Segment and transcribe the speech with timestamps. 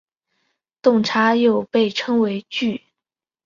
[0.81, 2.81] 动差又被称为矩。